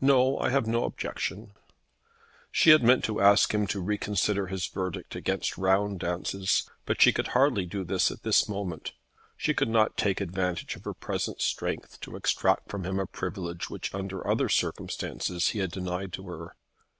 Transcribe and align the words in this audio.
"No; 0.00 0.36
I 0.38 0.50
have 0.50 0.66
no 0.66 0.82
objection." 0.82 1.52
She 2.50 2.70
had 2.70 2.82
meant 2.82 3.04
to 3.04 3.20
ask 3.20 3.54
him 3.54 3.68
to 3.68 3.80
reconsider 3.80 4.48
his 4.48 4.66
verdict 4.66 5.14
against 5.14 5.56
round 5.56 6.00
dances, 6.00 6.68
but 6.86 7.00
she 7.00 7.12
could 7.12 7.28
hardly 7.28 7.66
do 7.66 7.86
so 7.96 8.14
at 8.14 8.24
this 8.24 8.48
moment. 8.48 8.90
She 9.36 9.54
could 9.54 9.68
not 9.68 9.96
take 9.96 10.20
advantage 10.20 10.74
of 10.74 10.82
her 10.86 10.92
present 10.94 11.40
strength 11.40 12.00
to 12.00 12.16
extract 12.16 12.68
from 12.68 12.82
him 12.82 12.98
a 12.98 13.06
privilege 13.06 13.70
which 13.70 13.94
under 13.94 14.26
other 14.26 14.48
circumstances 14.48 15.50
he 15.50 15.60
had 15.60 15.70
denied 15.70 16.12
to 16.14 16.26
her. 16.26 16.56